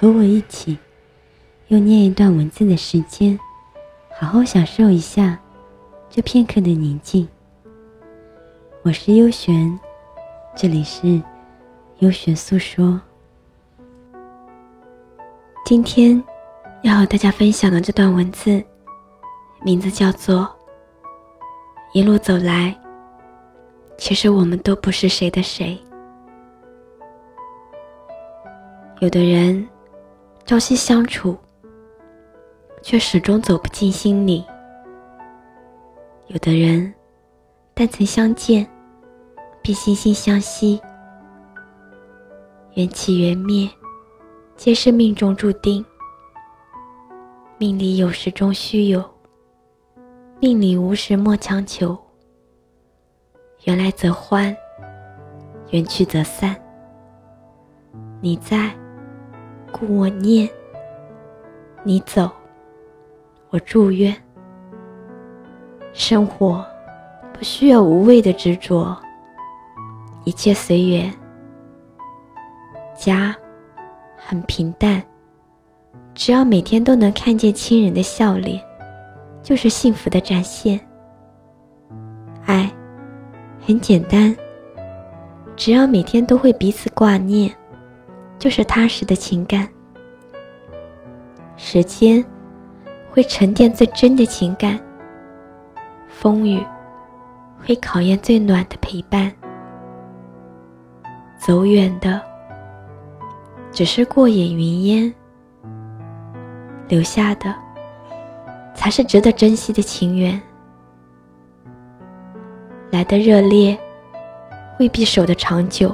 [0.00, 0.78] 和我一起
[1.68, 3.38] 用念一段文字的时间，
[4.18, 5.38] 好好享受一下
[6.08, 7.28] 这片刻的宁静。
[8.80, 9.78] 我是优璇，
[10.56, 11.20] 这里是
[11.98, 12.98] 优璇诉说。
[15.66, 16.24] 今天
[16.80, 18.64] 要和大家分享的这段文字。
[19.62, 20.50] 名字叫做
[21.92, 22.74] “一路走来”。
[23.98, 25.78] 其实我们都不是谁的谁。
[29.00, 29.68] 有的人
[30.50, 31.38] 朝夕相处，
[32.82, 34.44] 却始终走不进心里；
[36.26, 36.92] 有的人
[37.72, 38.68] 但曾相见，
[39.62, 40.80] 便惺惺相惜。
[42.74, 43.70] 缘起缘灭，
[44.56, 45.86] 皆是命中注定。
[47.56, 49.08] 命里有时终须有。
[50.40, 51.96] 命里无时莫强求。
[53.66, 54.52] 缘来则欢，
[55.70, 56.60] 缘去则散。
[58.20, 58.76] 你在，
[59.72, 60.48] 故我念；
[61.82, 62.30] 你走，
[63.50, 64.14] 我祝愿。
[65.92, 66.64] 生活
[67.32, 68.96] 不需要无谓的执着，
[70.24, 71.12] 一切随缘。
[72.96, 73.34] 家
[74.16, 75.02] 很平淡，
[76.14, 78.60] 只要每天都能看见亲人的笑脸。
[79.42, 80.78] 就是幸福的展现。
[82.44, 82.70] 爱
[83.66, 84.36] 很简单，
[85.56, 87.50] 只要每天都会彼此挂念，
[88.40, 89.68] 就是踏实的情感。
[91.56, 92.24] 时间
[93.10, 94.80] 会沉淀最真的情感，
[96.08, 96.60] 风雨
[97.64, 99.30] 会考验最暖的陪伴。
[101.38, 102.20] 走远的
[103.70, 105.14] 只是过眼云烟，
[106.88, 107.54] 留下的。
[108.72, 110.40] 才是值得珍惜的情缘。
[112.90, 113.78] 来的热烈，
[114.78, 115.90] 未必守得长久；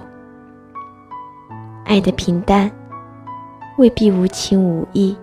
[1.86, 2.70] 爱的平淡，
[3.78, 5.16] 未必无情无义。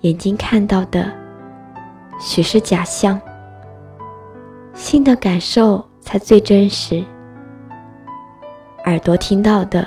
[0.00, 1.12] 眼睛看到的，
[2.18, 3.18] 许是假象；
[4.72, 7.04] 心的感受才最真实。
[8.86, 9.86] 耳朵听到的，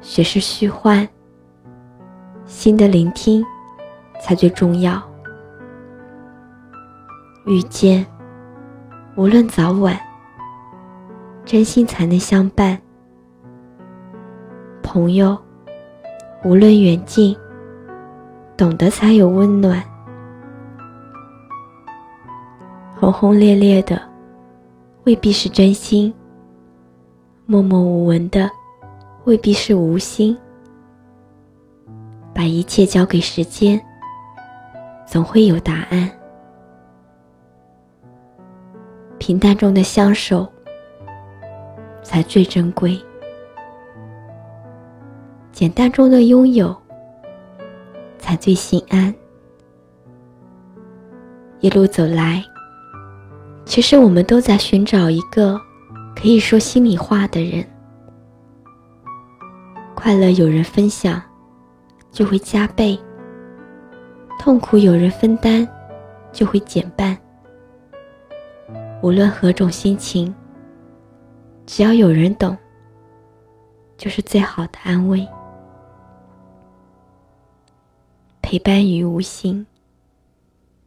[0.00, 1.06] 许是虚幻；
[2.46, 3.44] 心的聆听。
[4.20, 5.00] 才最重要。
[7.46, 8.04] 遇见，
[9.14, 9.96] 无论早晚，
[11.44, 12.76] 真心才能相伴。
[14.90, 15.36] 朋友，
[16.42, 17.36] 无论远近，
[18.56, 19.84] 懂得才有温暖。
[22.98, 24.00] 轰轰烈烈的，
[25.04, 26.10] 未必是真心；
[27.44, 28.50] 默默无闻的，
[29.24, 30.34] 未必是无心。
[32.34, 33.78] 把一切交给时间。
[35.06, 36.10] 总会有答案。
[39.18, 40.46] 平淡中的相守
[42.02, 42.98] 才最珍贵，
[45.58, 46.72] 简单中的拥有
[48.16, 49.12] 才最心安。
[51.58, 52.40] 一路走来，
[53.64, 55.60] 其实我们都在寻找一个
[56.14, 57.66] 可以说心里话的人。
[59.96, 61.20] 快乐有人分享，
[62.12, 62.96] 就会加倍。
[64.38, 65.66] 痛苦有人分担，
[66.30, 67.18] 就会减半。
[69.02, 70.32] 无论何种心情，
[71.66, 72.56] 只要有人懂，
[73.96, 75.26] 就是最好的安慰。
[78.50, 79.66] 陪伴于无形，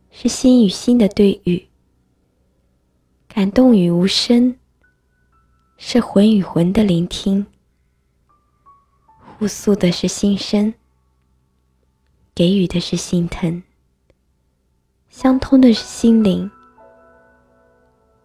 [0.09, 1.67] 是心与心的对语；
[3.27, 4.57] 感动于无声，
[5.77, 7.45] 是魂与魂的聆听。
[9.37, 10.73] 互诉的是心声。
[12.33, 13.61] 给予的是心疼，
[15.09, 16.49] 相通的是心灵，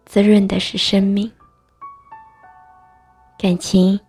[0.07, 1.31] 滋润的是生命。
[3.37, 3.99] 感情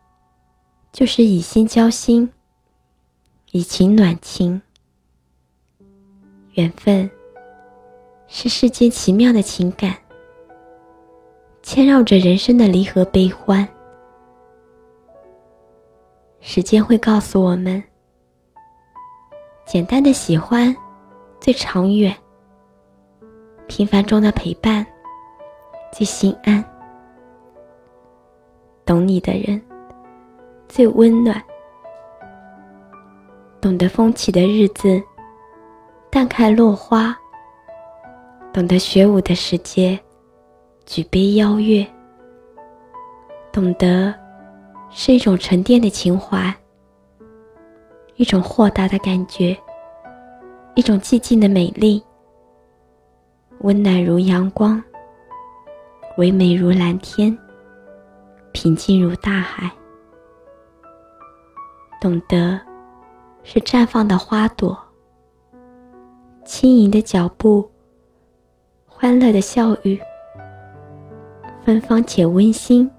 [0.90, 2.32] 就是以心交心，
[3.50, 4.62] 以情暖情。
[6.58, 7.08] 缘分
[8.26, 9.94] 是世间奇妙的情感，
[11.62, 13.66] 牵绕着人生的离合悲欢。
[16.40, 17.80] 时间会告诉我们。
[19.64, 20.74] 简单的喜欢，
[21.40, 22.12] 最长远；
[23.68, 24.84] 平凡中的陪伴，
[25.92, 26.64] 最心安。
[28.84, 29.62] 懂你的人，
[30.68, 31.40] 最温暖。
[33.60, 35.00] 懂得风起的日子，
[36.10, 37.14] 淡看落花；
[38.52, 39.98] 懂得学舞的时节，
[40.86, 41.86] 举杯邀月；
[43.52, 44.14] 懂得
[44.90, 46.52] 是一种沉淀的情怀，
[48.16, 49.56] 一种豁达的感觉，
[50.74, 52.02] 一种寂静的美丽，
[53.60, 54.82] 温暖如阳光，
[56.16, 57.36] 唯美如蓝天，
[58.52, 59.70] 平静如大海。
[62.00, 62.58] 懂得。
[63.44, 64.78] 是绽放的花朵，
[66.48, 67.70] 轻盈的脚步，
[68.86, 70.00] 欢乐的笑语，
[71.62, 72.90] 芬芳且温馨，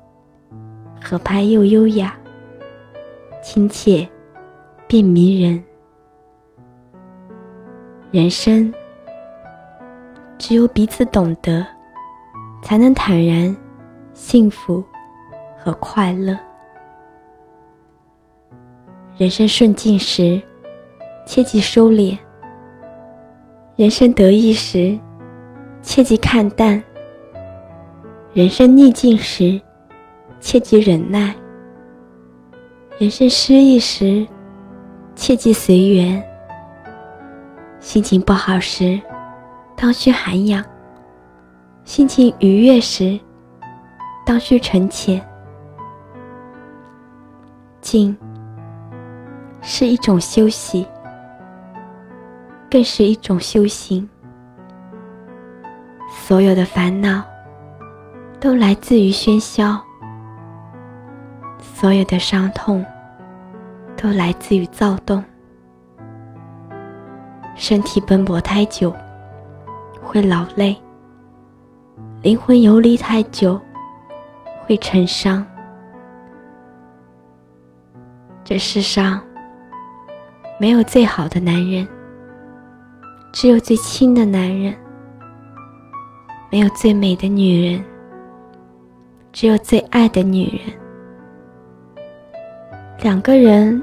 [1.03, 2.15] 合拍又优雅，
[3.41, 4.07] 亲切
[4.85, 5.61] 便迷人。
[8.11, 8.71] 人生
[10.37, 11.65] 只有彼此懂得，
[12.61, 13.57] 才能坦然、
[14.13, 14.83] 幸福
[15.57, 16.37] 和快乐。
[19.17, 20.39] 人生顺境时，
[21.25, 22.15] 切忌收敛；
[23.79, 24.99] 人生得意时，
[25.81, 26.83] 切忌看淡；
[28.33, 29.57] 人生逆境时，
[30.41, 31.33] 切忌忍耐；
[32.97, 34.27] 人生失意时，
[35.15, 36.21] 切忌随缘。
[37.79, 38.99] 心情不好时，
[39.77, 40.61] 当需涵养；
[41.85, 43.17] 心情愉悦时，
[44.25, 45.25] 当需沉潜。
[47.79, 48.13] 静。
[49.61, 50.85] 是一种休息，
[52.69, 54.07] 更是一种修行。
[56.09, 57.23] 所有的烦恼
[58.39, 59.79] 都来自于喧嚣，
[61.59, 62.85] 所有的伤痛
[63.97, 65.23] 都来自于躁动。
[67.55, 68.95] 身体奔波太久
[70.01, 70.75] 会劳累，
[72.21, 73.59] 灵魂游离太久
[74.65, 75.45] 会成伤。
[78.43, 79.21] 这世上。
[80.61, 81.87] 没有最好的男人，
[83.31, 84.73] 只有最亲的男人；
[86.51, 87.83] 没有最美的女人，
[89.31, 90.75] 只有最爱的女人。
[93.01, 93.81] 两个人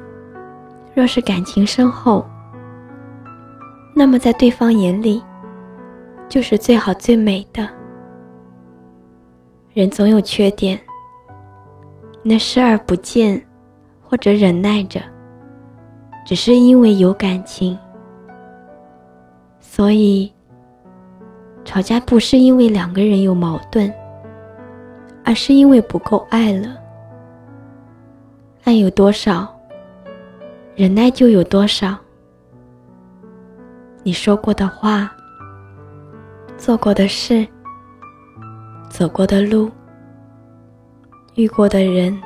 [0.94, 2.26] 若是感情深厚，
[3.94, 5.22] 那么在对方眼里
[6.28, 7.66] 就是最好最美的。
[9.72, 10.78] 人总有缺点，
[12.22, 13.40] 那视而不见，
[14.02, 15.00] 或者忍耐着。
[16.26, 17.78] 只是因为有感情，
[19.76, 20.32] 所以
[21.66, 23.92] 吵架不是因为两个人有矛盾，
[25.22, 26.78] 而是因为不够爱了。
[28.64, 29.46] 爱有多少，
[30.74, 31.94] 忍耐就有多少。
[34.02, 35.14] 你说过的话，
[36.56, 37.46] 做过的事，
[38.88, 39.70] 走过的路，
[41.34, 42.18] 遇过的人，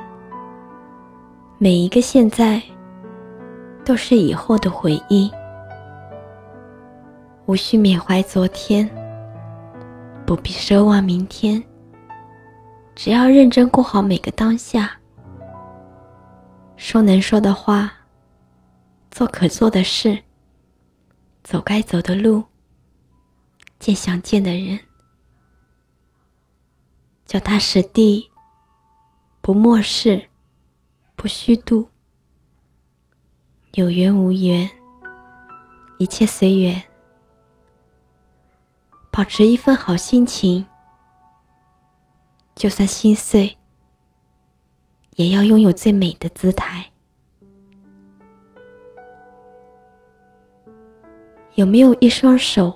[1.57, 2.61] 每一个现在。
[3.83, 5.29] 都是以后的回忆，
[7.51, 8.89] 无需缅怀昨天，
[10.25, 11.61] 不必奢望明天。
[12.95, 14.97] 只要认真过好每个当下，
[16.77, 17.91] 说能说的话，
[19.09, 20.17] 做可做的事，
[21.43, 22.41] 走该走的路，
[23.79, 24.79] 见想见的人，
[27.25, 28.31] 脚踏实地，
[29.41, 30.29] 不漠视，
[31.17, 31.89] 不虚度。
[33.73, 34.69] 有缘无缘，
[35.97, 36.81] 一切随缘。
[39.13, 40.65] 保持一份好心情，
[42.55, 43.57] 就算心碎，
[45.17, 46.85] 也要拥有最美的姿态。
[51.55, 52.73] 有没有一双手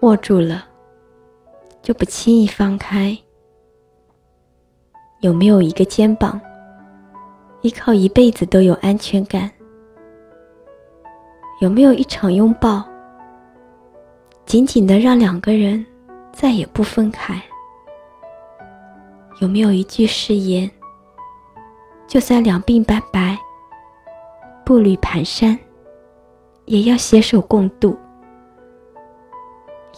[0.00, 0.66] 握住了，
[1.80, 3.16] 就不轻易放开？
[5.20, 6.38] 有没有一个肩膀？
[7.62, 9.50] 依靠一辈子都有安全感，
[11.62, 12.86] 有没有一场拥抱，
[14.48, 15.84] 紧紧的让两个人
[16.32, 17.38] 再也不分开？
[19.42, 20.68] 有没有一句誓言，
[22.06, 23.36] 就算两鬓斑白，
[24.64, 25.54] 步履蹒跚，
[26.64, 27.94] 也要携手共度？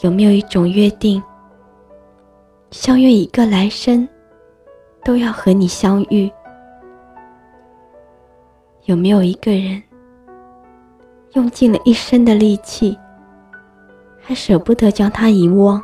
[0.01, 1.23] 有没有一种约定，
[2.73, 4.09] 相约一个来生，
[5.05, 6.29] 都要和你相遇？
[8.87, 9.81] 有没有一个人
[11.35, 12.99] 用尽了一生的力气，
[14.31, 15.83] 还舍不得将他遗忘？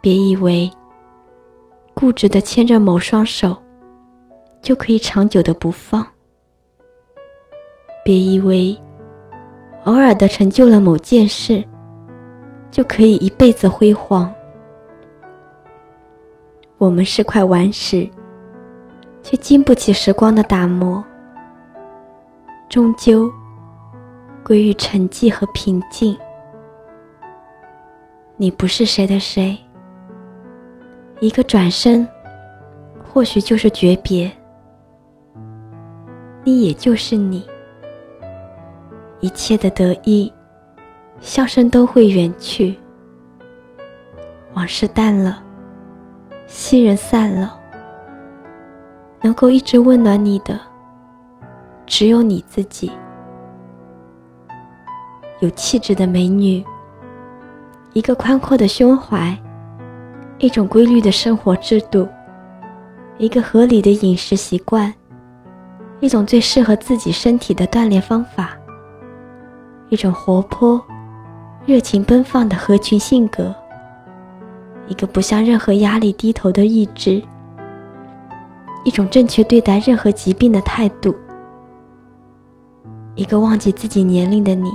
[0.00, 0.68] 别以为
[1.94, 3.56] 固执的牵着某双手
[4.60, 6.04] 就可以长久的不放，
[8.04, 8.76] 别以为
[9.84, 11.64] 偶尔的成就了某件事
[12.72, 14.34] 就可以一辈子辉煌。
[16.78, 18.10] 我们是块顽石。
[19.22, 21.04] 却经不起时光的打磨，
[22.68, 23.30] 终究
[24.48, 26.16] 归于沉寂和平静。
[28.38, 29.54] 你不是谁的谁，
[31.20, 32.08] 一个转身，
[33.04, 34.32] 或许就是诀别。
[36.44, 37.46] 你也就是你，
[39.20, 40.32] 一切的得意、
[41.20, 42.74] 笑声都会远去，
[44.54, 45.42] 往事淡了，
[46.46, 47.60] 昔人散了，
[49.20, 50.58] 能够一直温暖你的，
[51.84, 52.90] 只有你自己。
[55.40, 56.64] 有气质的美女，
[57.92, 59.36] 一个宽阔的胸怀，
[60.38, 62.08] 一种规律的生活制度，
[63.18, 64.92] 一个合理的饮食习惯。
[66.00, 68.56] 一种最适合自己身体的锻炼方法，
[69.88, 70.80] 一种活泼、
[71.66, 73.52] 热情奔放的合群性格，
[74.86, 77.20] 一个不向任何压力低头的意志，
[78.84, 81.12] 一种正确对待任何疾病的态度，
[83.16, 84.70] 一个忘记自己年龄的你，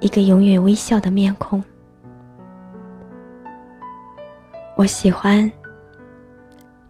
[0.00, 1.62] 一个永远微笑的面孔。
[4.76, 5.50] 我喜欢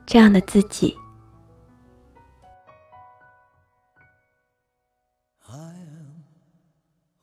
[0.06, 1.00] 这样的自己。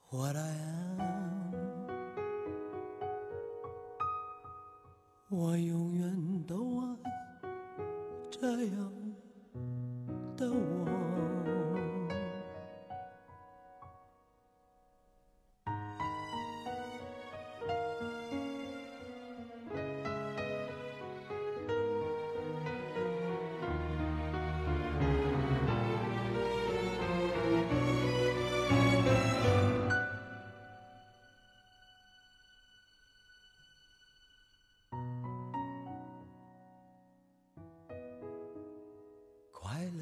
[0.10, 0.56] what I
[1.00, 1.54] am，
[5.30, 6.86] 我永远都爱
[8.32, 8.97] 这样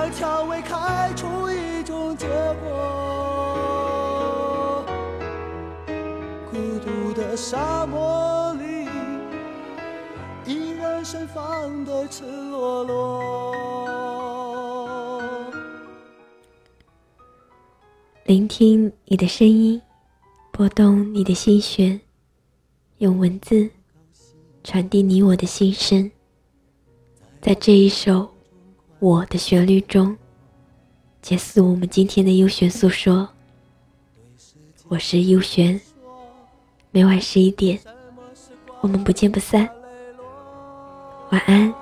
[0.00, 2.26] 让蔷薇开出一种结
[2.62, 4.82] 果。
[6.50, 8.88] 孤独的沙漠里，
[10.46, 13.54] 依然盛放的赤裸裸。
[18.24, 19.82] 聆听你的声音，
[20.50, 22.00] 拨动你的心弦，
[22.98, 23.68] 用文字
[24.64, 26.10] 传递你我的心声。
[27.42, 28.12] 在这一首
[29.00, 30.14] 《我的旋律》中，
[31.22, 33.26] 结束我们今天的优选诉说。
[34.88, 35.80] 我是优璇，
[36.90, 37.80] 每晚十一点，
[38.82, 39.66] 我们不见不散。
[41.30, 41.72] 晚安。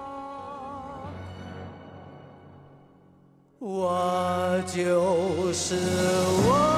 [3.59, 6.78] 我就是我。